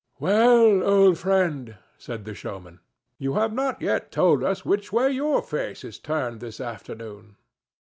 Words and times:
"Well, 0.19 0.81
old 0.83 1.19
friend," 1.19 1.75
said 1.99 2.25
the 2.25 2.33
showman, 2.33 2.79
"you 3.19 3.35
have 3.35 3.53
not 3.53 3.83
yet 3.83 4.11
told 4.11 4.43
us 4.43 4.65
which 4.65 4.91
way 4.91 5.11
your 5.11 5.43
face 5.43 5.83
is 5.83 5.99
turned 5.99 6.39
this 6.39 6.59
afternoon." 6.59 7.35